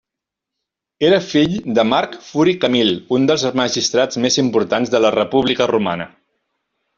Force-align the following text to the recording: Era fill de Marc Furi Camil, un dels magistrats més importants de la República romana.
Era 1.09 1.17
fill 1.25 1.57
de 1.79 1.85
Marc 1.89 2.15
Furi 2.29 2.55
Camil, 2.63 2.89
un 3.19 3.27
dels 3.33 3.43
magistrats 3.61 4.21
més 4.25 4.39
importants 4.45 4.95
de 4.97 5.03
la 5.07 5.13
República 5.19 5.69
romana. 5.75 6.11